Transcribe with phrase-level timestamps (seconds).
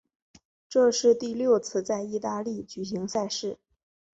[0.67, 3.59] 这是第六次在意大利举行赛事。